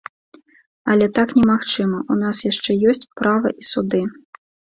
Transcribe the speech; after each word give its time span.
Але 0.93 1.07
так 1.19 1.29
немагчыма, 1.39 1.99
у 2.15 2.17
нас 2.23 2.41
яшчэ 2.51 2.71
ёсць 2.93 3.07
права 3.21 3.47
і 3.61 3.71
суды. 3.71 4.01